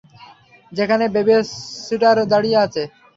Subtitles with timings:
[0.71, 2.83] এখানে বেবিসিটার দাঁড়িয়ে আছে।